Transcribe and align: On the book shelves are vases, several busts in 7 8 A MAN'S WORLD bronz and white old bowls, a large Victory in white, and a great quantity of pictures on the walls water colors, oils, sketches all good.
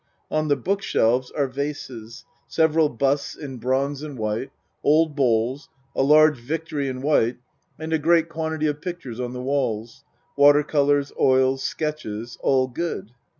On 0.31 0.47
the 0.47 0.55
book 0.55 0.81
shelves 0.81 1.29
are 1.29 1.45
vases, 1.47 2.25
several 2.47 2.89
busts 2.89 3.35
in 3.35 3.41
7 3.41 3.45
8 3.45 3.45
A 3.45 3.45
MAN'S 3.45 3.61
WORLD 3.61 3.61
bronz 3.61 4.01
and 4.03 4.17
white 4.17 4.51
old 4.83 5.15
bowls, 5.15 5.69
a 5.95 6.01
large 6.01 6.39
Victory 6.39 6.87
in 6.87 7.03
white, 7.03 7.37
and 7.77 7.93
a 7.93 7.99
great 7.99 8.27
quantity 8.27 8.65
of 8.65 8.81
pictures 8.81 9.19
on 9.19 9.33
the 9.33 9.43
walls 9.43 10.03
water 10.35 10.63
colors, 10.63 11.11
oils, 11.21 11.61
sketches 11.61 12.39
all 12.41 12.67
good. 12.67 13.11